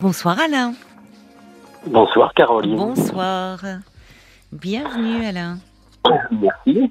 [0.00, 0.72] Bonsoir Alain.
[1.86, 2.76] Bonsoir Caroline.
[2.76, 3.58] Bonsoir.
[4.50, 5.58] Bienvenue Alain.
[6.30, 6.90] Merci.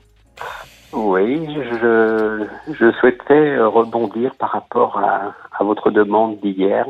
[0.93, 1.48] Oui,
[1.82, 6.85] je, je souhaitais rebondir par rapport à, à votre demande d'hier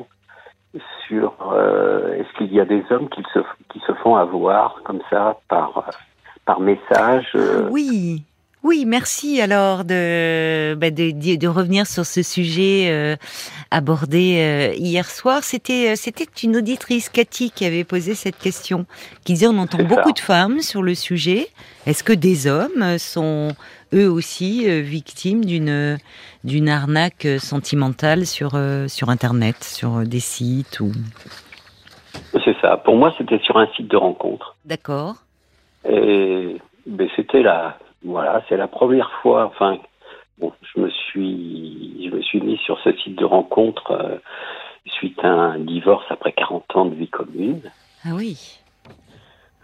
[1.08, 3.40] sur euh, est-ce qu'il y a des hommes qui se,
[3.72, 5.90] qui se font avoir comme ça par,
[6.44, 8.24] par message euh, Oui,
[8.62, 13.16] oui, merci alors de, bah, de, de, revenir sur ce sujet euh,
[13.72, 15.44] abordé euh, hier soir.
[15.44, 18.86] C'était euh, c'était une auditrice Cathy qui avait posé cette question,
[19.24, 21.48] qui disait on entend beaucoup de femmes sur le sujet.
[21.86, 23.56] Est-ce que des hommes sont
[23.94, 25.98] eux aussi victimes d'une
[26.44, 30.92] d'une arnaque sentimentale sur sur internet, sur des sites ou?
[32.44, 32.76] C'est ça.
[32.76, 34.58] Pour moi, c'était sur un site de rencontre.
[34.66, 35.16] D'accord.
[35.90, 39.46] Et ben, c'était la voilà, c'est la première fois.
[39.46, 39.78] Enfin,
[40.38, 44.18] bon, je me suis, je me suis mis sur ce site de rencontre euh,
[44.86, 47.62] suite à un divorce après 40 ans de vie commune.
[48.06, 48.60] Ah oui.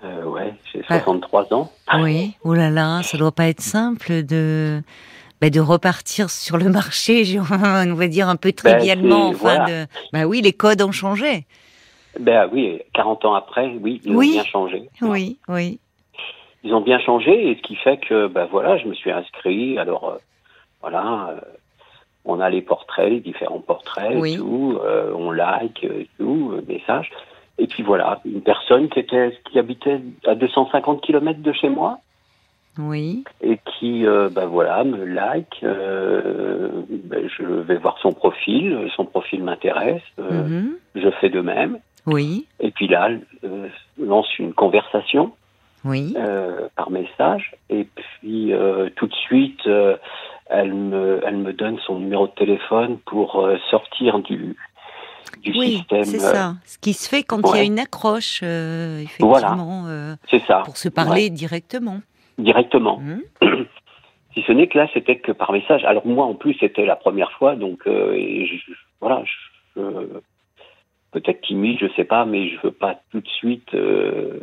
[0.03, 1.71] Euh, ouais, j'ai 63 ans.
[1.99, 2.35] Oui.
[2.43, 4.81] Oh là là, ça doit pas être simple de.
[5.41, 9.27] Ben de repartir sur le marché, on va dire un peu ben, trivialement.
[9.27, 9.85] enfin, de...
[10.13, 11.45] ben oui, les codes ont changé.
[12.17, 14.29] Ben oui, 40 ans après, oui, ils oui.
[14.29, 14.89] ont bien changé.
[15.01, 15.79] Oui, oui
[16.65, 19.77] ils ont bien changé et ce qui fait que ben voilà, je me suis inscrit.
[19.77, 20.17] Alors euh,
[20.81, 21.39] voilà, euh,
[22.25, 27.11] on a les portraits, les différents portraits, et tout, euh, on like, tout, message.
[27.59, 31.99] Et puis voilà, une personne qui était qui habitait à 250 km de chez moi.
[32.77, 33.23] Oui.
[33.41, 35.59] Et qui, ben voilà, me like.
[35.61, 38.89] Ben je vais voir son profil.
[38.97, 40.01] Son profil m'intéresse.
[40.17, 40.75] Mhm.
[40.95, 41.79] Je fais de même.
[42.05, 42.47] Oui.
[42.59, 43.11] Et puis là,
[43.97, 45.31] lance une conversation
[45.85, 46.13] oui.
[46.17, 47.53] euh, par message.
[47.69, 49.95] Et puis euh, tout de suite, euh,
[50.47, 54.55] elle, me, elle me donne son numéro de téléphone pour sortir du,
[55.41, 56.03] du oui, système.
[56.03, 56.55] C'est ça.
[56.65, 60.17] Ce qui se fait quand il y a une accroche, effectivement, voilà.
[60.29, 60.61] c'est ça.
[60.65, 62.01] pour se parler directement.
[62.37, 62.99] Directement.
[62.99, 63.21] Mmh.
[64.33, 65.85] Si ce n'est que là, c'était que par message.
[65.85, 69.81] Alors moi, en plus, c'était la première fois, donc je, voilà, je,
[71.15, 74.41] peut-être timide, je sais pas, mais je veux pas tout de suite euh,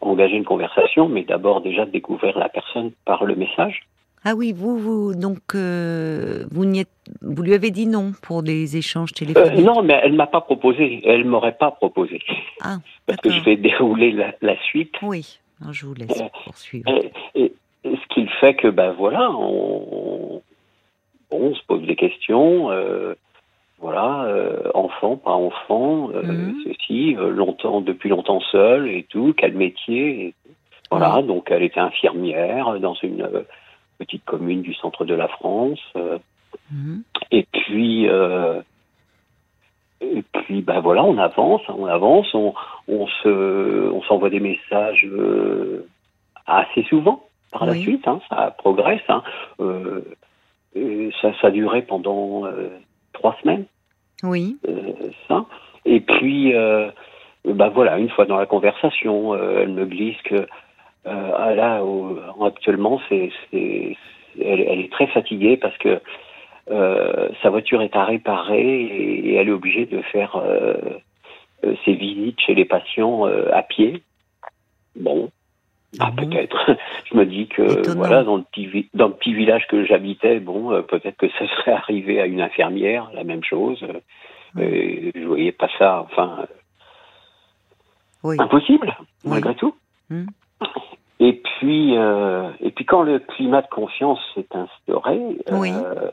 [0.00, 3.82] engager une conversation, mais d'abord déjà découvrir la personne par le message.
[4.24, 6.88] Ah oui, vous, vous donc euh, vous, êtes,
[7.20, 9.58] vous lui avez dit non pour des échanges téléphoniques.
[9.58, 11.02] Euh, non, mais elle m'a pas proposé.
[11.04, 12.22] Elle m'aurait pas proposé.
[12.62, 14.94] Ah, parce que je vais dérouler la, la suite.
[15.02, 15.40] Oui,
[15.72, 16.88] je vous laisse poursuivre.
[17.34, 17.52] Et, et,
[17.84, 20.40] ce qui fait que ben voilà, on,
[21.30, 22.70] on se pose des questions.
[23.80, 26.54] Voilà, euh, enfant, pas enfant, euh, Mhm.
[26.64, 30.34] ceci, euh, longtemps, depuis longtemps seul et tout, quel métier, et,
[30.90, 33.42] voilà, donc elle était infirmière dans une euh,
[33.98, 36.18] petite commune du centre de la France, euh,
[36.72, 37.02] Mhm.
[37.32, 38.62] et puis, euh,
[40.00, 42.54] et puis, ben voilà, on avance, on avance, on,
[42.88, 45.86] on se, on s'envoie des messages euh,
[46.46, 49.22] assez souvent par la suite, hein, ça progresse, hein,
[49.60, 50.02] euh,
[51.22, 52.68] ça, ça a duré pendant euh,
[53.14, 53.64] trois semaines
[54.22, 54.58] Oui.
[54.68, 54.92] euh,
[55.26, 55.46] ça.
[55.86, 56.90] Et puis, euh,
[57.44, 60.46] bah voilà, une fois dans la conversation, euh, elle me glisse que
[61.06, 61.82] euh, ah là,
[62.44, 63.96] actuellement, c'est, c'est,
[64.40, 66.00] elle, elle est très fatiguée parce que
[66.70, 70.74] euh, sa voiture est à réparer et, et elle est obligée de faire euh,
[71.84, 74.02] ses visites chez les patients à pied.
[74.96, 75.30] Bon.
[76.00, 76.76] Ah bon peut-être.
[77.10, 77.96] Je me dis que Étonnant.
[77.96, 81.28] voilà dans le petit vi- dans le petit village que j'habitais, bon, euh, peut-être que
[81.30, 83.82] ça serait arrivé à une infirmière, la même chose.
[83.82, 86.46] Euh, et je voyais pas ça, enfin,
[88.22, 88.36] Oui.
[88.38, 89.30] impossible Oui.
[89.30, 89.74] malgré tout.
[90.10, 90.26] Hmm.
[91.20, 95.18] Et puis, euh, et puis quand le climat de confiance s'est instauré,
[95.50, 96.10] euh,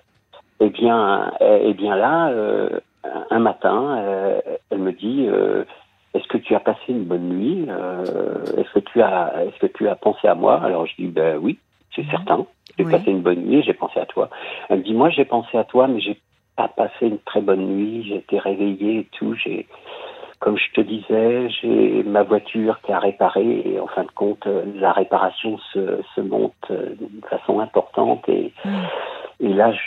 [0.59, 2.31] eh bien, eh bien là,
[3.31, 3.99] un matin,
[4.69, 5.27] elle me dit
[6.13, 9.67] Est-ce que tu as passé une bonne nuit Euh, Est-ce que tu as, est-ce que
[9.77, 10.61] tu as pensé à moi?
[10.63, 11.57] Alors je dis Ben oui,
[11.95, 12.45] c'est certain.
[12.77, 12.91] J'ai Oui.
[12.91, 14.29] passé une bonne nuit, j'ai pensé à toi.
[14.69, 16.19] Elle me dit Moi, j'ai pensé à toi, mais j'ai
[16.57, 18.03] pas passé une très bonne nuit.
[18.07, 19.33] J'ai été réveillée et tout.
[19.35, 19.67] J'ai
[20.39, 24.47] comme je te disais, j'ai ma voiture qui a réparé et en fin de compte,
[24.47, 28.85] euh, la réparation se, se monte euh, d'une façon importante et, Hmm.
[29.39, 29.79] et là, je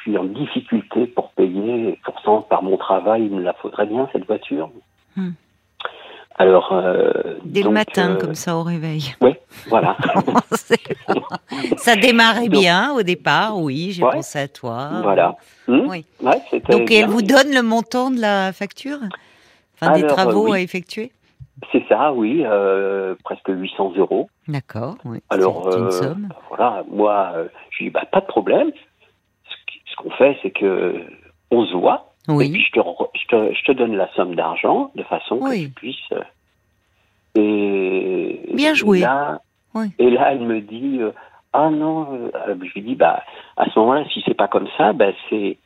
[0.00, 1.90] suis en difficulté pour payer.
[1.90, 4.70] Et pourtant, par mon travail, il me la faudrait bien cette voiture.
[5.14, 5.32] Hmm.
[6.40, 7.10] Alors, euh,
[7.44, 9.14] Dès donc, le matin, euh, comme ça, au réveil.
[9.20, 9.34] Oui,
[9.68, 9.96] voilà.
[11.78, 14.12] ça démarrait Donc- bien au départ, oui, j'ai Ouais.
[14.12, 14.88] pensé à toi.
[15.02, 15.36] voilà.
[15.66, 16.04] Hmm Oui.
[16.22, 16.40] Ouais,
[16.70, 18.98] Donc, et elle vous donne le montant de la facture?
[19.80, 20.58] Enfin, des Alors, travaux oui.
[20.58, 21.10] à effectuer?
[21.72, 24.30] C'est ça, oui, euh, presque 800 euros.
[24.46, 25.18] D'accord, oui.
[25.30, 26.28] Alors, une euh, somme.
[26.48, 28.70] voilà, moi, euh, je dis, bah, pas de problème.
[29.90, 31.02] Ce qu'on fait, c'est que
[31.50, 32.80] on se voit, Et puis je te,
[33.14, 36.12] je te, je te donne la somme d'argent de façon que tu puisses.
[36.12, 36.22] euh,
[37.40, 38.98] Et Bien joué.
[38.98, 39.40] Et là,
[39.74, 39.86] Oui.
[39.98, 41.12] et là, elle me dit euh,
[41.52, 42.30] ah non.
[42.46, 43.22] euh, je lui dis bah
[43.56, 45.56] à ce moment-là, si c'est pas comme ça, bah c'est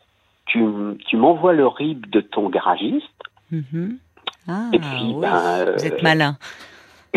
[0.47, 0.64] tu,
[1.09, 3.06] tu m'envoies le RIB de ton garagiste.
[3.50, 3.99] Mhm.
[4.49, 5.20] Ah, Et puis, oui.
[5.20, 6.37] ben, euh, vous êtes malin.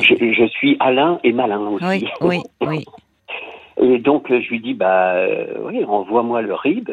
[0.00, 1.84] Je, je suis Alain et malin aussi.
[1.84, 2.84] Oui, oui, oui.
[3.80, 5.14] Et donc, je lui dis, bah,
[5.60, 6.90] oui, envoie-moi le RIB.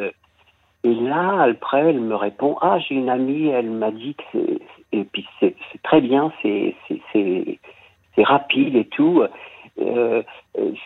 [0.85, 4.59] Et là, après, elle me répond, ah, j'ai une amie, elle m'a dit que c'est,
[4.91, 6.75] et puis c'est, très bien, c'est,
[8.19, 9.23] rapide et tout.
[9.81, 10.21] Euh,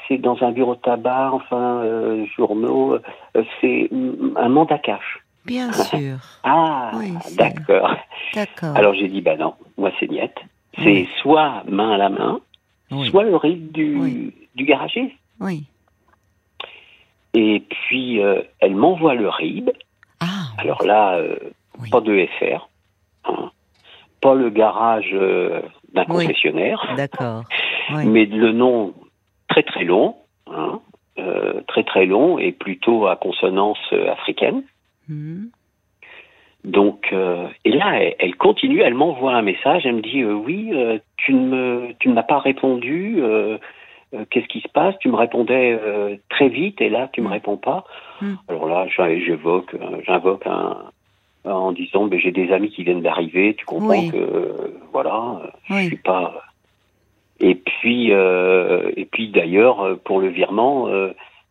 [0.07, 3.89] c'est dans un bureau de tabac, enfin, euh, journaux, euh, c'est
[4.37, 5.19] un mandat cash.
[5.45, 6.17] Bien sûr.
[6.43, 7.93] Ah, Oui, c'est- d'accord.
[8.33, 8.75] D'accord.
[8.77, 10.37] Alors j'ai dit, bah non, moi c'est niette.
[10.77, 11.09] C'est Oui.
[11.21, 12.39] soit main à la main,
[12.91, 13.09] oui.
[13.09, 15.13] soit le RIB du, garagiste.
[15.41, 15.65] oui.
[17.35, 19.69] Et puis, euh, elle m'envoie le RIB.
[20.59, 21.35] Alors là, euh,
[21.81, 21.89] Oui.
[21.89, 22.69] pas de FR,
[23.25, 23.51] hein,
[24.21, 25.61] pas le garage euh,
[25.93, 26.25] d'un Oui.
[26.25, 27.43] concessionnaire, d'accord.
[27.91, 28.05] Oui.
[28.05, 28.93] mais le nom
[29.47, 30.15] très très long,
[30.45, 30.79] hein,
[31.17, 33.79] euh, très très long et plutôt à consonance
[34.11, 34.61] africaine.
[35.07, 35.49] Mhm.
[36.65, 40.33] Donc, euh, et là, elle, elle continue, elle m'envoie un message, elle me dit euh,
[40.33, 43.19] oui, euh, tu ne me, tu ne m'as pas répondu.
[44.13, 44.95] Euh, Qu'est-ce qui se passe?
[44.99, 47.31] Tu me répondais euh, très vite et là tu me Mm.
[47.31, 47.83] réponds pas.
[48.21, 48.33] Mm.
[48.47, 50.91] Alors là, j'évoque, euh, j'invoque un
[51.45, 54.09] en disant ben, j'ai des amis qui viennent d'arriver, tu comprends Oui.
[54.11, 55.85] que voilà, euh, je Oui.
[55.87, 56.43] suis pas.
[57.39, 60.89] Et puis et puis d'ailleurs pour le virement,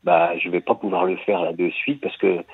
[0.04, 2.44] bah je vais pas pouvoir le faire là de suite parce que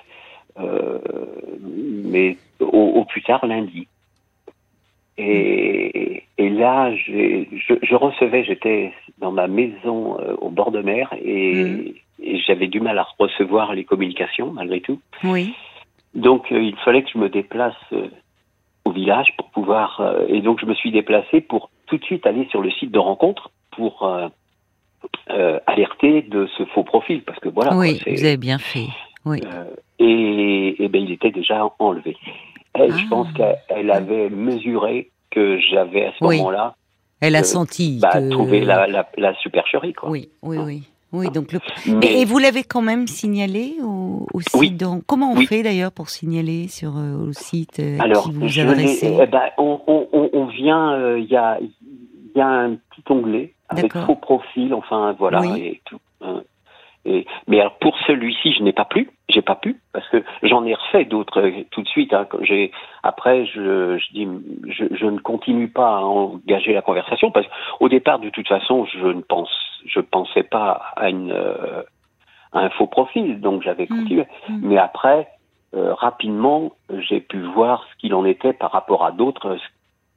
[1.60, 2.66] mais au,
[3.00, 3.88] au plus tard lundi.
[5.16, 7.44] Et, et là, je,
[7.82, 8.92] je recevais, j'étais
[9.24, 11.92] dans ma maison euh, au bord de mer et, Mhm.
[12.22, 15.00] et j'avais du mal à recevoir les communications malgré tout.
[15.32, 15.54] Oui.
[16.14, 18.08] Donc euh, il fallait que je me déplace euh,
[18.84, 19.86] au village pour pouvoir.
[20.28, 22.98] et donc je me suis déplacé pour tout de suite aller sur le site de
[22.98, 23.94] rencontre pour
[25.66, 27.74] alerter de ce faux profil parce que voilà.
[27.76, 28.88] oui, quoi, vous avez bien fait.
[29.24, 29.40] Oui.
[29.98, 32.16] et, et ben il était déjà enlevé.
[32.74, 33.10] Elle, je Ah.
[33.10, 36.36] pense qu'elle avait mesuré que j'avais à ce Oui.
[36.38, 36.74] moment-là
[37.26, 38.30] Elle a euh, senti bah, que...
[38.30, 39.92] trouvé la, la, la supercherie.
[39.94, 40.10] Quoi.
[40.10, 40.82] Oui, oui, oui.
[41.12, 41.60] Oui, donc le...
[41.86, 44.70] Mais- Mais, et vous l'avez quand même signalé au, au site Oui.
[44.72, 45.46] donc, Comment on Oui.
[45.46, 49.26] fait d'ailleurs pour signaler sur euh, au site euh, Alors, qui vous je adressez eh
[49.26, 51.58] ben, on, on, on, on vient, euh, il y, a,
[52.34, 55.60] y a un petit onglet avec faux profil, enfin voilà, Oui.
[55.60, 55.98] et tout.
[57.06, 60.64] Et, mais alors pour celui-ci, je n'ai pas pu, j'ai pas pu parce que j'en
[60.64, 62.14] ai refait d'autres euh, tout de suite.
[62.14, 62.72] Hein, j'ai
[63.02, 64.28] après, je, je dis,
[64.68, 68.86] je, je ne continue pas à engager la conversation parce qu'au départ, de toute façon,
[68.86, 69.50] je ne pense,
[69.86, 71.82] je pensais pas à une euh,
[72.52, 73.98] à un faux profil, donc j'avais Mm.
[73.98, 74.26] continué.
[74.48, 74.58] Mm.
[74.62, 75.28] Mais après,
[75.74, 76.72] euh, rapidement,
[77.08, 79.58] j'ai pu voir ce qu'il en était par rapport à d'autres.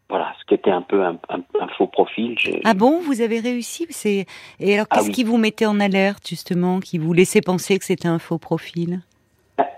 [0.10, 2.38] Voilà, ce qui était un peu un, un- un faux profil.
[2.64, 4.26] Ah bon, vous avez réussi C'est
[4.60, 5.14] et alors Ah qu'est-ce oui.
[5.14, 9.02] qui vous mettait en alerte justement, qui vous laissait penser que c'était un faux profil?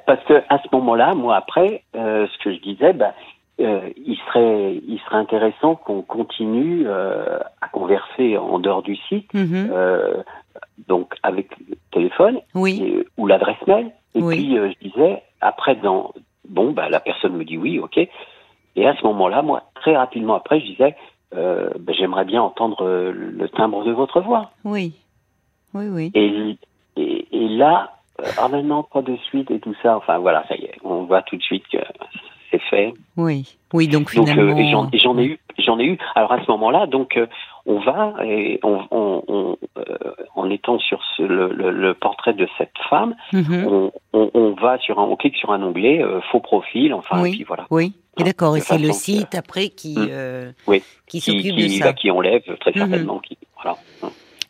[0.06, 3.14] Parce que à ce moment-là, moi après, euh, ce que je disais, bah,
[3.60, 9.34] euh, il serait, il serait intéressant qu'on continue euh, à converser en dehors du site,
[9.34, 9.72] Mhm.
[10.88, 13.92] donc avec le téléphone Oui, et- ou l'adresse mail.
[14.16, 14.36] Et Oui.
[14.36, 16.14] puis je disais, après, dans
[16.48, 18.00] bon, bah, la personne me dit oui, ok.
[18.76, 20.96] Et à ce moment-là, moi, très rapidement après, je disais,
[21.36, 24.52] euh, bah, j'aimerais bien entendre euh, le timbre de votre voix.
[24.64, 24.94] oui,
[25.74, 26.12] oui, oui.
[26.16, 26.58] Et,
[26.98, 29.96] et, et là, euh, ah non, pas de suite et tout ça.
[29.98, 31.78] Enfin voilà, ça y est, on voit tout de suite que
[32.52, 32.94] c'est fait.
[33.18, 34.90] Oui, oui, donc Donc euh, finalement.
[34.92, 35.98] et j'en ai eu, j'en ai eu.
[36.16, 37.28] Alors à ce moment-là, donc euh,
[37.68, 39.84] on va et on, on, on, euh,
[40.36, 43.68] en étant sur ce- le, le, le portrait de cette femme, Mhm.
[43.68, 47.30] on, on, on va sur un, on clique sur un onglet faux profil, enfin Oui.
[47.30, 50.08] et puis voilà, Oui, et d'accord, et c'est le que- site après qui, Hmm.
[50.10, 50.84] euh, Oui.
[51.08, 51.86] qui qui, s'occupe de ça.
[51.86, 52.78] bah, qui enlève très Mhm.
[52.78, 53.78] certainement, qui voilà.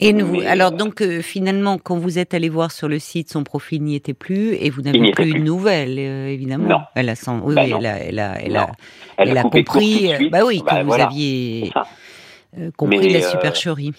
[0.02, 3.00] Et nous, Mais, alors euh, donc euh, finalement, quand vous êtes allé voir sur le
[3.00, 5.40] site, son profil n'y était plus et vous n'avez plus de plus.
[5.42, 6.70] nouvelles, euh, évidemment.
[6.70, 6.80] Non.
[6.96, 7.80] Elle a sans, oui, Bah oui, non.
[7.80, 8.60] elle a, elle a, elle Non.
[8.62, 8.72] a,
[9.18, 10.14] Elle, elle a a coupé court tout de compris.
[10.26, 10.30] euh.
[10.32, 11.72] Bah oui, que Bah, vous aviez
[12.78, 13.92] compris Mais, la supercherie.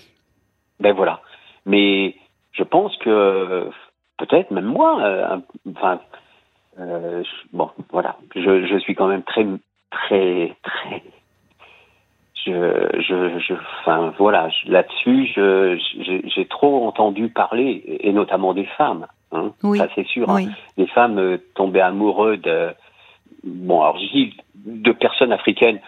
[0.81, 1.21] Ben voilà.
[1.67, 2.15] Mais
[2.53, 3.69] je pense que
[4.19, 5.43] peut-être même moi,
[5.77, 6.01] enfin,
[6.81, 7.23] euh,
[7.53, 8.17] bon, voilà.
[8.35, 9.47] Je, je suis quand même très,
[9.91, 11.03] très, très.
[12.47, 12.53] Je,
[13.01, 14.49] je, je, enfin, voilà.
[14.67, 19.07] Là-dessus, j'ai- trop entendu parler, et notamment des femmes.
[19.33, 19.79] Hein, Oui.
[19.79, 20.29] Ça, c'est sûr.
[20.31, 20.35] hein.
[20.37, 22.71] Oui, Des femmes euh, tombées amoureuses de,
[23.45, 25.79] bon, alors je dis de personnes africaines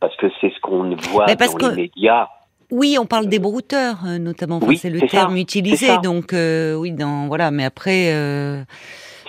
[0.00, 2.28] parce que c'est ce qu'on voit Mais parce dans que- les médias.
[2.70, 4.56] oui, on parle des brouteurs euh, notamment.
[4.56, 5.98] Enfin, Oui, c'est le ça, terme utilisé.
[5.98, 7.50] Donc euh, oui, dans voilà.
[7.50, 8.62] Mais après, euh,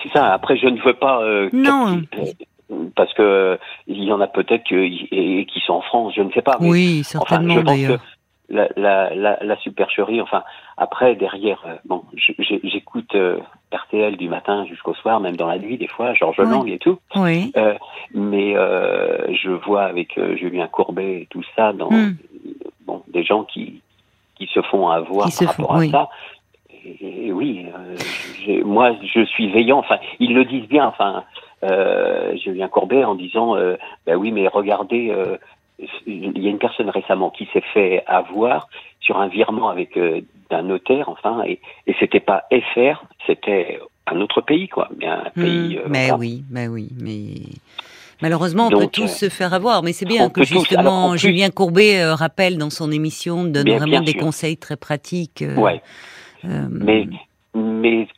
[0.02, 0.32] C'est ça.
[0.32, 1.22] Après, je ne veux pas.
[1.22, 2.02] Euh, non.
[2.94, 5.08] Parce que il y en a peut-être qui,
[5.46, 6.56] qui sont en France, je ne sais pas.
[6.60, 8.00] oui, certainement d'ailleurs
[8.50, 10.20] la, la, la, la, supercherie.
[10.20, 10.42] Enfin,
[10.76, 12.02] après, derrière, euh, bon,
[12.64, 13.38] j'écoute euh,
[13.72, 16.50] RTL du matin jusqu'au soir, même dans la nuit, des fois, Georges oui.
[16.50, 16.98] Lang et tout.
[17.14, 17.52] Oui.
[17.56, 17.74] Euh,
[18.12, 22.16] mais euh, je vois avec euh, Julien Courbet et tout ça, dans, mm.
[22.86, 23.80] bon, des gens qui,
[24.34, 26.08] qui se font avoir qui par rapport à ça.
[26.84, 27.66] Et, et oui,
[28.64, 29.78] moi, je suis veillant.
[29.78, 30.86] Enfin, ils le disent bien.
[30.86, 31.24] Enfin,
[32.36, 33.56] Julien Courbet en disant,
[34.06, 35.14] ben oui, mais regardez
[36.06, 38.68] il y a une personne récemment qui s'est fait avoir
[39.00, 40.20] sur un virement avec euh,
[40.50, 45.24] d'un notaire, enfin, et, et c'était pas FR, c'était un autre pays, quoi, mais un
[45.36, 45.78] mmh, pays.
[45.78, 47.26] Euh, mais oui, mais oui, mais.
[48.22, 51.20] Malheureusement, on Donc, peut tous euh, se faire avoir, mais c'est bien que justement plus...
[51.20, 55.40] Julien Courbet euh, rappelle dans son émission, donne bien, vraiment bien des conseils très pratiques.
[55.40, 55.80] Euh, ouais.
[56.44, 57.08] Mais,
[57.54, 58.08] mais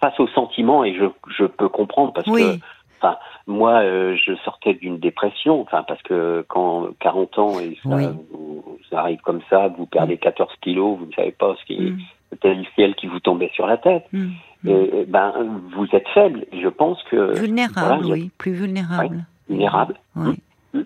[0.00, 1.04] face au sentiment, et je,
[1.36, 2.58] je peux comprendre parce oui.
[2.58, 2.64] que
[3.02, 7.96] Enfin, moi, euh, je sortais d'une dépression, enfin, parce que quand 40 ans et ça,
[7.96, 8.04] oui.
[8.30, 11.80] vous, ça arrive comme ça, vous perdez 14 kilos, vous ne savez pas ce qui,
[11.80, 11.98] mm.
[12.30, 14.04] c'était le ciel qui vous tombait sur la tête.
[14.12, 14.28] Mm.
[14.66, 15.32] Et, ben,
[15.74, 16.44] vous êtes faible.
[16.52, 19.16] Je pense que vulnérable, voilà, oui, plus vulnérable.
[19.16, 19.94] Ouais, vulnérable.
[20.16, 20.34] Oui.
[20.74, 20.80] Mm.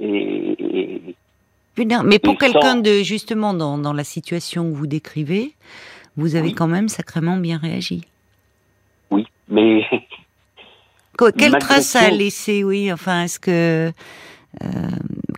[0.00, 1.14] Et, et,
[2.04, 5.54] mais pour quelqu'un de justement dans, dans la situation que vous décrivez,
[6.16, 6.54] vous avez oui.
[6.54, 8.02] quand même sacrément bien réagi.
[9.10, 9.82] Oui, mais
[11.36, 13.92] quelle trace ça a laissé, oui Enfin, est-ce que
[14.62, 14.66] euh,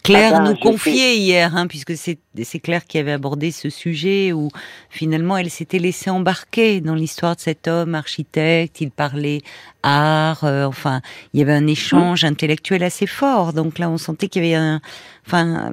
[0.09, 4.33] Claire ah ben, nous confiait hier, hein, puisque c'est Claire qui avait abordé ce sujet
[4.33, 4.49] où
[4.89, 8.81] finalement elle s'était laissée embarquer dans l'histoire de cet homme architecte.
[8.81, 9.43] Il parlait
[9.83, 11.03] art, euh, enfin
[11.35, 12.29] il y avait un échange mmh.
[12.29, 13.53] intellectuel assez fort.
[13.53, 14.81] Donc là on sentait qu'il y avait un,
[15.27, 15.73] enfin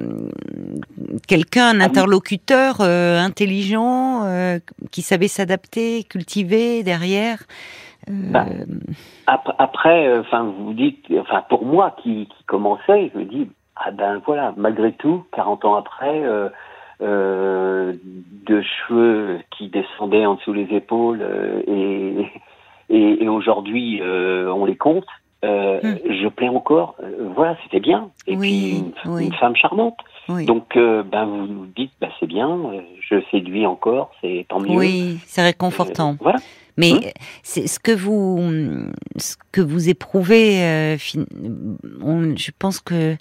[1.26, 4.58] quelqu'un, un interlocuteur euh, intelligent euh,
[4.90, 7.38] qui savait s'adapter, cultiver derrière.
[8.08, 8.46] Bah,
[9.26, 14.22] après, enfin, vous dites, enfin, pour moi qui, qui commençais, je me dis, ah ben
[14.24, 16.48] voilà, malgré tout, 40 ans après, euh,
[17.02, 17.92] euh,
[18.46, 22.26] de cheveux qui descendaient en dessous les épaules euh, et,
[22.88, 25.06] et, et aujourd'hui euh, on les compte,
[25.42, 25.80] hum.
[25.82, 26.96] je plais encore.
[27.34, 28.10] voilà, c'était bien.
[28.26, 29.26] Et oui, puis une, oui.
[29.26, 29.98] une, femme charmante.
[30.28, 30.46] Oui.
[30.46, 32.58] Donc ben vous vous dites, ben, c'est bien,
[32.98, 34.76] je séduis encore, c'est tant mieux.
[34.76, 36.16] Oui, c'est réconfortant.
[36.20, 36.38] voilà.
[36.76, 38.38] Mais c'est ce que vous
[39.16, 40.96] ce que vous éprouvez, euh,
[42.02, 43.16] on, je pense que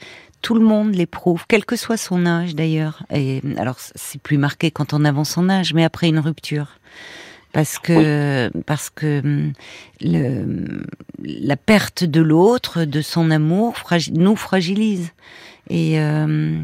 [0.46, 3.02] tout le monde l'éprouve, quel que soit son âge d'ailleurs.
[3.12, 6.68] Et alors c'est plus marqué quand on avance en âge, mais après une rupture,
[7.52, 8.62] parce que oui.
[8.68, 9.50] parce que
[10.02, 10.86] le,
[11.24, 15.14] la perte de l'autre, de son amour, fragi nous fragilise
[15.72, 16.62] et euh,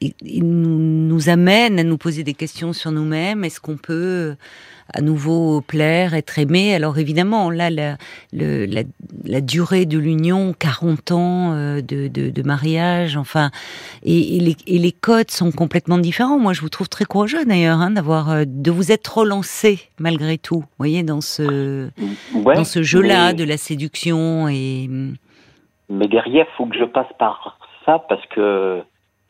[0.00, 3.44] il nous, nous amène à nous poser des questions sur nous-mêmes.
[3.44, 4.36] Est-ce qu'on peut
[4.92, 6.74] à nouveau plaire, être aimé?
[6.74, 7.96] Alors évidemment, là, la,
[8.32, 8.82] le, la,
[9.24, 13.50] la durée de l'union, 40 ans euh, de, de, de, mariage, enfin,
[14.04, 16.38] et, et, les, et, les, codes sont complètement différents.
[16.38, 20.38] Moi, je vous trouve très courageux d'ailleurs, hein, d'avoir, euh, de vous être relancé malgré
[20.38, 20.60] tout.
[20.60, 21.88] Vous voyez, dans ce,
[22.34, 24.88] ouais, dans ce jeu-là de la séduction et.
[25.88, 28.82] Mais derrière, faut que je passe par ça parce que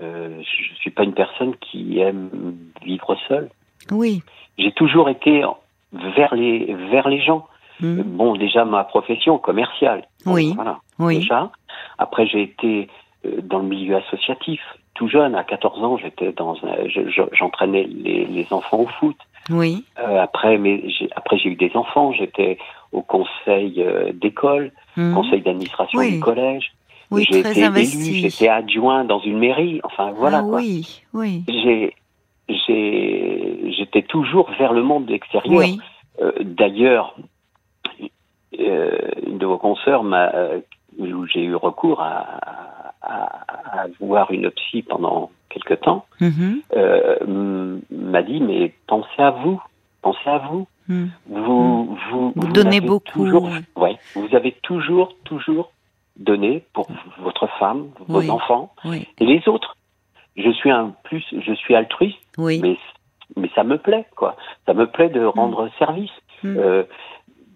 [0.03, 2.31] euh, je suis pas une personne qui aime
[2.83, 3.51] vivre seule.
[3.91, 4.23] Oui
[4.59, 5.43] j'ai toujours été
[5.93, 7.47] vers les vers les gens.
[7.81, 8.03] Mmh.
[8.03, 10.07] Bon, déjà ma profession commerciale.
[10.25, 10.53] Oui.
[10.55, 10.79] Voilà.
[10.99, 11.19] Oui.
[11.19, 11.51] Déjà.
[11.99, 12.89] Après, j'ai été
[13.27, 14.61] euh, dans le milieu associatif.
[14.95, 16.57] Tout jeune, à 14 ans, j'étais dans
[17.33, 19.17] j'entraînais les, les, enfants au foot.
[19.51, 19.85] Oui.
[19.99, 22.13] Euh, après, mais j'ai, après j'ai eu des enfants.
[22.13, 22.57] J'étais
[22.93, 23.85] au conseil
[24.15, 25.15] d'école, mmh.
[25.15, 26.13] conseil d'administration oui.
[26.13, 26.73] du collège.
[27.11, 28.11] Oui, j'ai très été investi.
[28.11, 29.81] élu, j'étais adjoint dans une mairie.
[29.85, 30.59] Enfin voilà ah, quoi.
[30.59, 31.45] Oui, oui.
[32.49, 35.59] J'étais toujours vers le monde extérieur.
[35.59, 35.79] Oui.
[36.21, 37.17] Euh, D'ailleurs,
[38.59, 40.61] euh, une de vos consoeurs m'a, euh,
[40.99, 42.27] où j'ai eu recours à,
[43.03, 47.81] à, à, voir une psy pendant quelque temps, mm -hmm.
[47.91, 49.61] m'a dit mais pensez à vous,
[50.03, 50.67] pensez à vous.
[50.89, 51.07] Mm.
[51.27, 53.25] Vous, vous, vous, vous donnez beaucoup.
[53.25, 55.73] Toujours, ouais, vous avez toujours, toujours
[56.17, 56.89] donné pour
[57.21, 58.31] votre femme, vos oui.
[58.31, 59.07] enfants oui.
[59.19, 59.77] et les autres
[60.37, 62.61] je suis un plus, je suis altruiste, oui.
[62.63, 62.77] mais
[63.37, 64.37] mais ça me plaît quoi.
[64.67, 65.71] Ça me plaît de rendre mmh.
[65.79, 66.11] service.
[66.43, 66.57] Mmh.
[66.59, 66.83] Euh,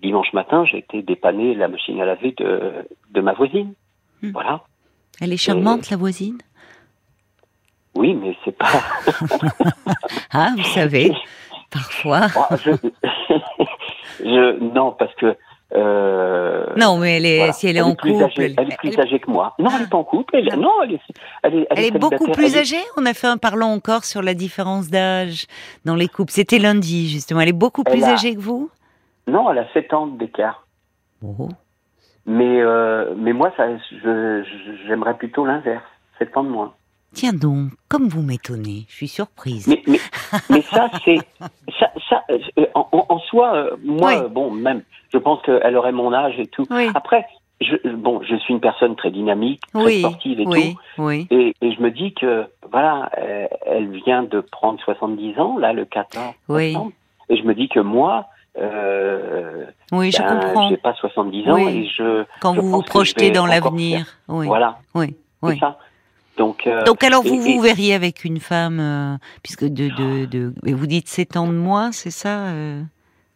[0.02, 3.74] dimanche matin, j'ai été dépanner la machine à laver de de ma voisine.
[4.22, 4.30] Mmh.
[4.30, 4.62] Voilà.
[5.20, 5.90] Elle est charmante Et...
[5.90, 6.38] la voisine?
[7.94, 8.66] Oui, mais c'est pas.
[10.32, 11.12] ah, vous savez,
[11.70, 12.28] parfois.
[12.64, 12.70] Je...
[14.20, 14.58] je...
[14.74, 15.36] non, parce que
[15.72, 17.52] euh, non, mais elle est, voilà.
[17.52, 19.54] si elle est elle en est couple, âgée, elle, est plus âgée que moi.
[19.58, 20.36] Non, elle n'est pas en couple.
[20.36, 21.00] Elle, non, elle est,
[21.42, 22.80] elle est, elle est beaucoup plus âgée.
[22.96, 25.46] On a fait un parlant encore sur la différence d'âge
[25.84, 26.32] dans les couples.
[26.32, 27.40] C'était lundi justement.
[27.40, 28.14] Elle est beaucoup plus a...
[28.14, 28.70] âgée que vous?
[29.28, 30.66] Non, elle a 7 ans d'écart.
[31.22, 31.48] Oh.
[32.26, 33.66] Mais, euh, mais moi, ça,
[34.86, 35.84] j'aimerais plutôt l'inverse,
[36.18, 36.74] s'étendre moins.
[37.12, 39.66] Tiens donc, comme vous m'étonnez, je suis surprise.
[39.66, 39.98] Mais, mais,
[40.48, 41.18] mais ça, c'est.
[41.78, 44.14] Ça, ça, euh, en, soi, euh, moi, Oui.
[44.24, 46.66] euh, bon, même, je pense qu'elle aurait mon âge et tout.
[46.70, 46.88] Oui.
[46.94, 47.26] Après,
[47.60, 51.26] je, bon, je suis une personne très dynamique, très oui, sportive et oui, oui.
[51.26, 51.34] tout.
[51.34, 55.72] Et, et je me dis que, voilà, euh, elle vient de prendre 70 ans, là,
[55.72, 56.68] le 14 Oui.
[56.72, 56.92] septembre.
[57.28, 58.26] Et je me dis que moi,
[58.58, 60.68] euh, Oui, je ben, comprends.
[60.68, 62.24] j'ai pas 70 ans et je.
[62.40, 64.06] Quand je vous vous projetez dans l'avenir.
[64.28, 65.58] Oui, Voilà, oui, c'est oui.
[65.58, 65.78] ça.
[66.40, 70.54] Donc, euh, Donc alors vous et- vous verriez avec une femme, euh, puisque de, de,
[70.72, 72.80] vous dites 7 ans de moins, c'est ça euh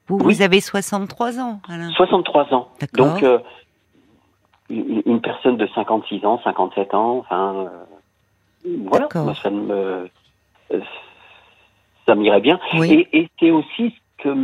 [0.09, 0.37] Vous, Oui.
[0.37, 2.69] vous avez 63 ans, Alain 63 ans.
[2.81, 3.21] D'accord.
[3.21, 3.41] Donc,
[4.71, 7.69] une une personne de 56 ans, 57 ans, enfin,
[8.87, 10.09] voilà, moi, ça me,
[12.07, 12.59] ça m'irait bien.
[12.79, 13.07] Oui.
[13.13, 14.35] Et, et c'est aussi ce que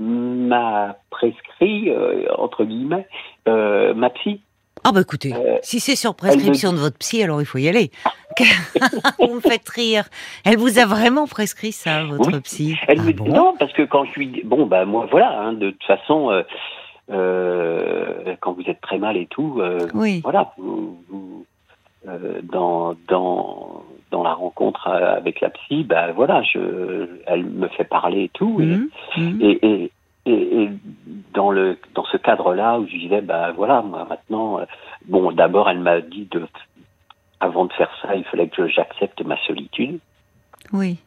[0.00, 1.92] m'a prescrit,
[2.36, 3.06] entre guillemets,
[3.46, 4.40] ma psy.
[4.88, 7.68] Ah bah écoutez, Euh, si c'est sur prescription de votre psy, alors il faut y
[7.68, 7.90] aller.
[9.18, 10.04] vous me faites rire.
[10.46, 12.40] Elle vous a vraiment prescrit ça, votre Oui.
[12.40, 13.24] psy Elle Ah me bon?
[13.24, 15.84] dit non, parce que quand je lui dis, bon, bah, moi, voilà, hein, de toute
[15.84, 16.42] façon, euh,
[17.10, 19.60] euh, quand vous êtes très mal et tout,
[19.94, 21.44] Oui, voilà, vous, vous,
[22.44, 28.24] dans, dans, dans la rencontre avec la psy, bah voilà, je, elle me fait parler
[28.24, 28.60] et tout.
[28.60, 28.78] et-
[29.40, 29.90] et,
[30.26, 30.68] et, et
[31.48, 34.64] dans, le, dans ce cadre-là où je disais, bah voilà, moi maintenant, euh,
[35.06, 36.46] bon, d'abord elle m'a dit de,
[37.40, 39.98] avant de faire ça, il fallait que j'accepte ma solitude.
[40.72, 40.98] oui.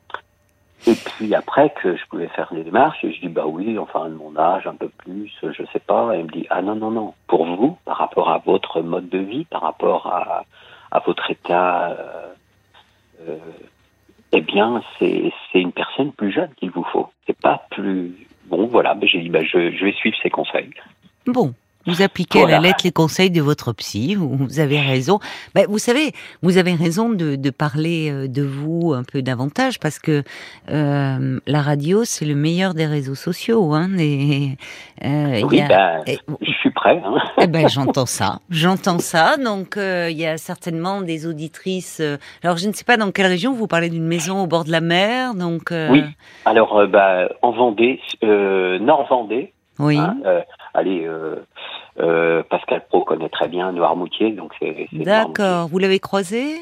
[0.87, 4.09] Et puis après que je pouvais faire des démarches, et je dis bah oui, enfin
[4.09, 6.15] de mon âge, un peu plus, je sais pas.
[6.15, 9.07] Et elle me dit ah non non non, pour vous, par rapport à votre mode
[9.07, 10.43] de vie, par rapport à,
[10.89, 12.33] à votre état, euh,
[13.27, 13.37] euh,
[14.31, 17.11] eh bien c'est c'est une personne plus jeune qu'il vous faut.
[17.27, 18.95] C'est pas plus bon voilà.
[19.01, 20.69] J'ai dit bah je, je vais suivre ses conseils.
[21.25, 21.53] Bon,
[21.87, 25.19] vous appliquez à la lettre les conseils de votre psy, vous, vous avez raison.
[25.55, 26.11] Ben, vous savez,
[26.41, 30.23] vous avez raison de, de parler euh, de vous un peu davantage parce que
[30.69, 33.73] euh, la radio, c'est le meilleur des réseaux sociaux.
[33.73, 34.57] Hein, et,
[35.03, 37.01] euh, Oui y a- ben et- je suis prêt.
[37.05, 37.15] Hein.
[37.41, 39.37] eh ben, j'entends ça, j'entends ça.
[39.37, 41.99] Donc, euh, il y a certainement des auditrices.
[42.01, 44.63] euh, alors, je ne sais pas dans quelle région vous parlez d'une maison au bord
[44.63, 45.33] de la mer.
[45.35, 46.03] Donc, euh, Oui.
[46.45, 49.53] Alors bah, en Vendée, euh, Nord Vendée.
[49.81, 50.41] Oui, Hein, euh,
[50.73, 51.35] allez, euh,
[51.99, 54.87] euh, Pascal Pro connaît très bien Noirmoutier, donc c'est.
[54.93, 55.67] d'accord.
[55.67, 56.55] Vous l'avez croisé?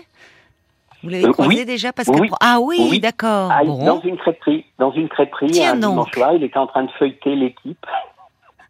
[1.03, 1.65] Vous l'avez croisé oui.
[1.65, 2.29] déjà que Oui.
[2.41, 2.99] ah oui, Oui.
[2.99, 3.49] d'accord.
[3.53, 3.85] Ah, bon.
[3.85, 6.91] Dans une crêperie, dans une crêperie, Tiens un dimanche soir, il était en train de
[6.99, 7.85] feuilleter l'équipe.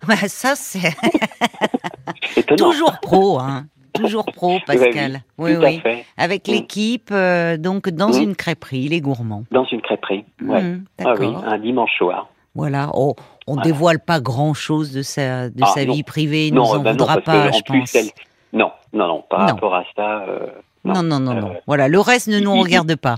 [0.07, 0.95] Bah, ça, c'est
[2.57, 3.65] toujours pro, hein.
[3.93, 5.21] Toujours pro, Pascal.
[5.37, 5.79] Oui, Tout à oui.
[5.81, 6.05] fait.
[6.17, 6.51] Avec Mm.
[6.51, 8.21] l'équipe, euh, donc dans Mm.
[8.23, 9.43] une crêperie, les gourmands.
[9.51, 10.23] Dans une crêperie.
[10.41, 10.61] Ouais.
[10.61, 12.29] Mm, ah oui, un dimanche soir.
[12.59, 12.91] Voilà.
[12.93, 13.15] Oh,
[13.47, 13.63] on Voilà.
[13.69, 15.93] dévoile pas grand chose de sa, de Ah, sa non.
[15.93, 16.47] vie privée.
[16.47, 17.95] Il non, nous en ben non, voudra parce pas, je plus, pense.
[17.95, 18.09] elle-
[18.53, 19.45] Non, non, non, par Non.
[19.47, 20.23] rapport à ça.
[20.27, 20.47] euh,
[20.83, 21.53] Non, non, non, Euh, non.
[21.67, 21.87] Voilà.
[21.87, 23.17] Le reste ne nous regarde pas.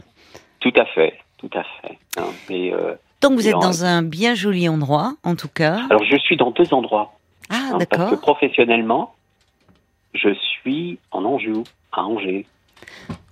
[0.60, 1.97] Tout à fait, tout à fait.
[2.17, 2.25] hein.
[2.49, 3.60] Mais, euh, Donc vous êtes Non.
[3.62, 5.82] dans un bien joli endroit, en tout cas.
[5.89, 7.13] alors, je suis dans deux endroits.
[7.49, 8.19] Ah, hein, parce que d'accord.
[8.21, 9.13] professionnellement,
[10.13, 12.45] je suis en Anjou, à Angers.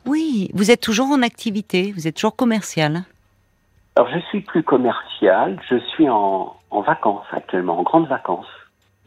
[0.05, 1.91] Oui, vous êtes toujours en activité.
[1.95, 3.03] Vous êtes toujours commercial.
[3.99, 8.47] Alors, je suis plus commercial, je suis en, en vacances actuellement, en grandes vacances.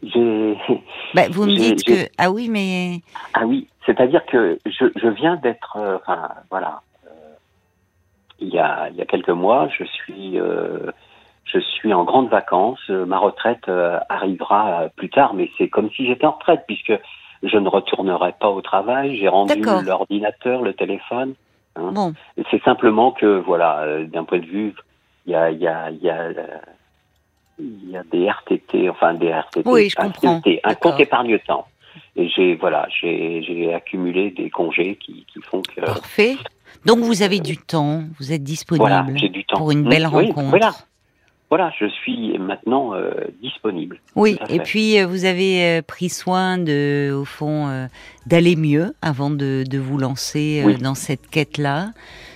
[1.15, 2.99] Bah, vous me dites que ah oui, mais
[3.33, 5.77] Ah oui, c'est-à-dire que je, je viens d'être.
[5.77, 6.81] euh, Enfin, voilà.
[7.07, 7.09] euh,
[8.39, 10.39] il, y a, il y a quelques mois, je suis.
[10.39, 10.91] euh,
[11.45, 12.87] je suis en grandes vacances.
[12.89, 13.67] Ma retraite
[14.09, 16.93] arrivera plus tard, mais c'est comme si j'étais en retraite, puisque
[17.41, 19.17] je ne retournerai pas au travail.
[19.17, 19.53] J'ai rendu
[19.87, 21.33] l'ordinateur, le téléphone.
[21.75, 22.13] Bon,
[22.51, 24.73] C'est simplement que, voilà, euh, d'un point de vue,
[25.25, 26.29] il y a, il y a, il y a,
[27.59, 30.41] il y a des RTT, enfin des RTT, Oui, je un comprends.
[30.79, 31.67] Compte épargne-temps.
[32.15, 36.35] Et j'ai, voilà, j'ai, accumulé des congés qui, qui font que, parfait.
[36.85, 39.57] Donc vous avez du temps, vous êtes disponible voilà, j'ai du temps.
[39.57, 40.49] pour une belle Mm, oui, rencontre.
[40.49, 40.71] Voilà,
[41.55, 43.99] voilà, je suis maintenant euh, disponible.
[44.15, 47.87] Oui, et puis euh, vous avez euh, pris soin de, au fond,
[48.25, 50.77] d'aller mieux avant de, de vous lancer Oui.
[50.77, 51.89] dans cette quête-là.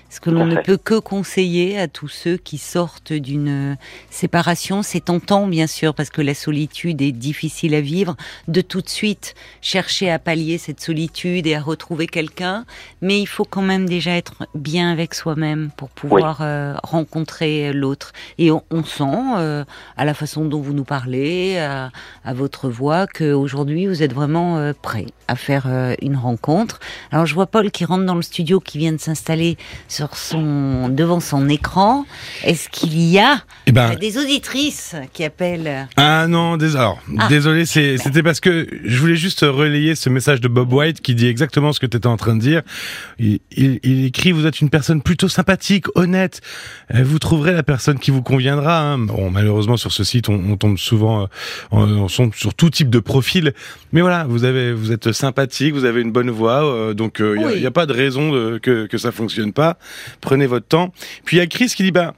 [0.09, 3.77] Ce que l'on ne peut que conseiller à tous ceux qui sortent d'une
[4.09, 8.15] séparation, c'est tentant bien sûr parce que la solitude est difficile à vivre,
[8.47, 12.65] de tout de suite chercher à pallier cette solitude et à retrouver quelqu'un,
[13.01, 18.13] mais il faut quand même déjà être bien avec soi-même pour pouvoir euh, rencontrer l'autre.
[18.37, 19.03] Et on, on sent
[19.37, 19.65] euh,
[19.97, 21.91] à la façon dont vous nous parlez, à,
[22.23, 26.79] à votre voix, que aujourd'hui vous êtes vraiment euh, prêt à faire euh, une rencontre.
[27.11, 29.57] Alors je vois Paul qui rentre dans le studio, qui vient de s'installer
[29.97, 32.05] sur son devant son écran,
[32.43, 35.87] est-ce qu'il y a Eh ben, des auditrices qui appellent?
[35.97, 36.79] Ah non, désolé.
[36.83, 37.27] alors, Ah.
[37.29, 41.15] désolé, c'est- c'était parce que je voulais juste relayer ce message de Bob White qui
[41.15, 42.61] dit exactement ce que tu étais en train de dire.
[43.17, 46.41] Il, il- il écrit vous êtes une personne plutôt sympathique, honnête.
[46.93, 48.79] Euh, Vous trouverez la personne qui vous conviendra.
[48.81, 48.99] hein.
[48.99, 51.25] Bon, malheureusement sur ce site, on, on tombe souvent, euh,
[51.71, 53.53] on, on tombe sur tout type de profil.
[53.93, 57.37] Mais voilà, vous avez, vous êtes sympathique, vous avez une bonne voix, euh, donc il
[57.39, 57.59] n'y a, Oui.
[57.61, 59.77] y a pas de raison de- que que ça fonctionne pas.
[60.21, 60.93] Prenez votre temps.
[61.25, 62.13] Puis il y a Chris qui dit bah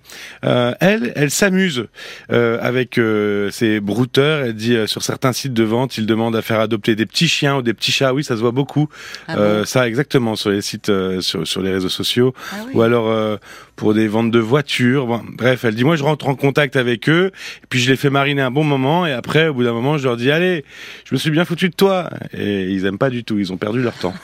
[0.45, 1.87] euh, elle, elle s'amuse
[2.31, 4.45] euh, avec euh, ses brouteurs.
[4.45, 7.27] Elle dit euh, sur certains sites de vente, ils demandent à faire adopter des petits
[7.27, 8.13] chiens ou des petits chats.
[8.13, 8.89] Oui, ça se voit beaucoup.
[9.27, 9.65] Ah Euh, bon?
[9.65, 12.71] ça exactement sur les sites, euh, sur, sur les réseaux sociaux, Ah oui.
[12.75, 13.37] ou alors euh,
[13.75, 15.07] pour des ventes de voitures.
[15.07, 17.31] Bon, bref, elle dit moi je rentre en contact avec eux,
[17.63, 19.97] et puis je les fais mariner un bon moment, et après au bout d'un moment
[19.97, 20.65] je leur dis allez,
[21.05, 22.09] je me suis bien foutu de toi.
[22.33, 23.37] Et ils aiment pas du tout.
[23.39, 24.13] Ils ont perdu leur temps.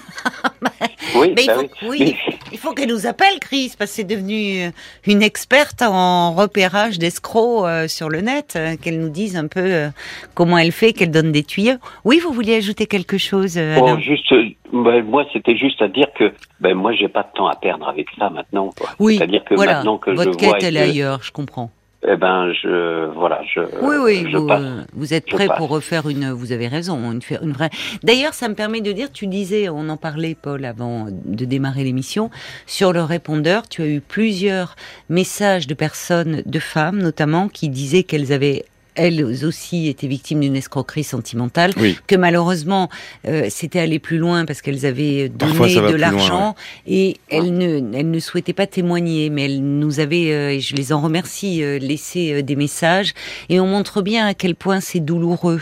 [1.16, 2.16] Oui, Mais il bah faut, oui.
[2.28, 4.70] oui, il faut qu'elle nous appelle, Chris, parce que c'est devenu euh,
[5.06, 9.60] une experte en repérage d'escrocs euh, sur le net, euh, qu'elle nous dise un peu
[9.60, 9.90] euh,
[10.36, 11.76] comment elle fait, qu'elle donne des tuyaux.
[12.06, 14.34] Oui, vous vouliez ajouter quelque chose, Bon, juste,
[14.72, 17.90] ben, moi, c'était juste à dire que ben, moi, j'ai pas de temps à perdre
[17.90, 18.70] avec ça maintenant.
[18.78, 18.90] quoi.
[19.00, 21.32] Oui, C'est-à-dire que voilà, maintenant que votre je vois quête, elle que, est ailleurs, je
[21.34, 21.72] comprends.
[22.08, 24.64] Eh ben, je, voilà, je, Oui, oui, je vous, passe.
[24.94, 26.32] vous êtes prêt pour refaire une.
[26.32, 27.70] Vous avez raison, une, une vraie.
[28.04, 31.84] D'ailleurs, ça me permet de dire, tu disais, on en parlait, Paul, avant de démarrer
[31.84, 32.30] l'émission,
[32.66, 34.76] sur le répondeur, tu as eu plusieurs
[35.10, 40.56] messages de personnes, de femmes notamment, qui disaient qu'elles avaient elles aussi été victimes d'une
[40.56, 41.98] escroquerie sentimentale, Oui.
[42.08, 42.90] que malheureusement
[43.28, 46.56] euh, c'était aller plus loin parce qu'elles avaient donné de l'argent
[46.88, 50.76] et elles ne, elles ne souhaitaient pas témoigner, mais elles nous avaient, euh, et je
[50.76, 53.14] les en remercie, euh, laissé euh, des messages
[53.50, 55.62] et on montre bien à quel point c'est douloureux.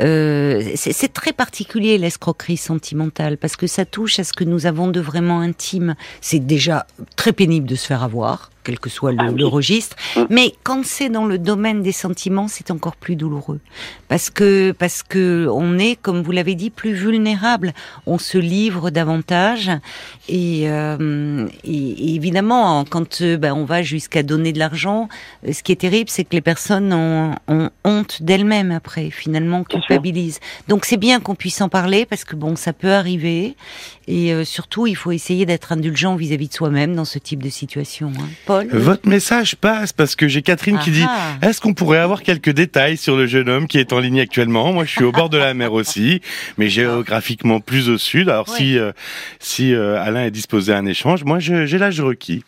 [0.00, 4.66] Euh, c'est c'est très particulier l'escroquerie sentimentale parce que ça touche à ce que nous
[4.66, 5.94] avons de vraiment intime.
[6.20, 9.38] C'est déjà très pénible de se faire avoir quel que soit le, Ah oui.
[9.38, 9.96] le registre.
[10.16, 10.22] Mm.
[10.30, 13.60] Mais quand c'est dans le domaine des sentiments, c'est encore plus douloureux.
[14.08, 17.72] Parce que, parce que on est, comme vous l'avez dit, plus vulnérable.
[18.06, 19.70] On se livre davantage.
[20.28, 21.70] Et, euh, et-
[22.10, 25.08] et évidemment, quand euh, ben, on va jusqu'à donner de l'argent,
[25.46, 29.64] euh, ce qui est terrible, c'est que les personnes ont, ont honte d'elles-mêmes après, finalement,
[29.64, 30.40] culpabilisent.
[30.68, 33.56] Donc c'est bien qu'on puisse en parler parce que bon, ça peut arriver.
[34.06, 37.48] Et euh, surtout, il faut essayer d'être indulgent vis-à-vis de soi-même dans ce type de
[37.48, 38.12] situation.
[38.18, 38.28] hein.
[38.46, 38.68] Paul?
[38.70, 41.36] Votre message passe parce que j'ai Catherine qui dit Ah.
[41.42, 44.72] Est-ce qu'on pourrait avoir quelques détails sur le jeune homme qui est en ligne actuellement?
[44.72, 46.20] Moi, je suis au bord de la mer aussi,
[46.58, 48.28] mais géographiquement plus au sud.
[48.28, 48.56] Alors, Ouais.
[48.58, 48.92] si euh,
[49.40, 52.44] si euh, Alain est disposé à un échange, moi, j'ai l'âge requis.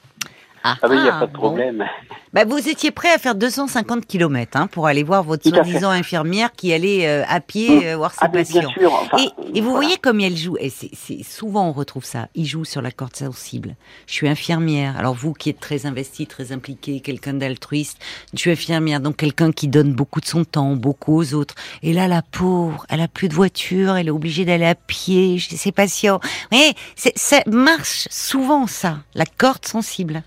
[0.68, 1.38] Ah, Ah oui, il n'y a pas de bon.
[1.38, 1.85] problème.
[2.33, 6.52] Bah, vous étiez prêt à faire 250 km hein, pour aller voir votre soi-disant infirmière
[6.52, 7.88] qui allait euh, à pied Mm.
[7.88, 8.70] euh, voir ses Ah, mais bien patients.
[8.72, 8.92] sûr.
[8.92, 9.87] enfin, Et, et vous voilà.
[9.87, 13.16] voyez comme elle joue, et c'est souvent on retrouve ça, il joue sur la corde
[13.16, 13.76] sensible.
[14.07, 17.98] Je suis infirmière, alors vous qui êtes très investi, très impliqué, quelqu'un d'altruiste,
[18.35, 21.55] je suis infirmière, donc quelqu'un qui donne beaucoup de son temps, beaucoup aux autres.
[21.83, 25.38] Et là, la pauvre, elle a plus de voiture, elle est obligée d'aller à pied
[25.38, 26.20] chez ses patients.
[26.52, 30.22] Oui, ça marche souvent ça, la corde sensible.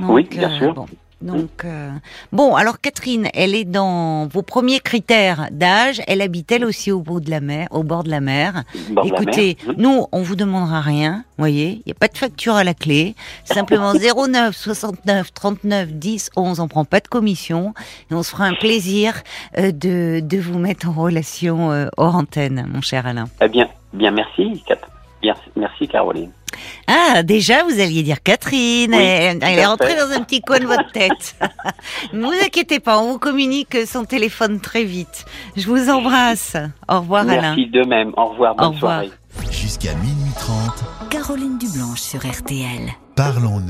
[0.00, 0.74] Donc, Oui, bien sûr.
[0.74, 0.86] Bon.
[1.20, 1.90] Donc, euh,
[2.30, 6.00] bon, alors Catherine, elle est dans vos premiers critères d'âge.
[6.06, 8.62] Elle habite elle aussi au bord de la mer, au bord de la mer.
[8.90, 9.74] Bord de la Écoutez, mer.
[9.78, 13.16] Nous, on vous demandera rien, voyez, il n'y a pas de facture à la clé,
[13.44, 17.74] simplement 09 69 39 10 11, on prend pas de commission,
[18.12, 19.14] et on se fera un plaisir
[19.58, 23.24] euh, de, de vous mettre en relation euh, hors antenne, mon cher Alain.
[23.42, 24.76] Eh bien, bien merci, Cat-
[25.56, 26.30] merci Caroline.
[26.86, 30.66] Ah, déjà, vous alliez dire Catherine, Oui, elle, est rentrée dans un petit coin de
[30.66, 31.36] votre tête.
[32.12, 35.26] ne vous inquiétez pas, on vous communique son téléphone très vite.
[35.56, 36.56] Je vous embrasse.
[36.88, 37.54] Au revoir Alain.
[37.54, 38.12] Merci de même.
[38.16, 38.54] Au revoir.
[38.54, 39.02] Bonne Au revoir.
[39.02, 39.10] soirée.
[39.52, 42.90] Jusqu'à minuit 30, Caroline Dublanche sur RTL.
[43.14, 43.66] parlons-nous.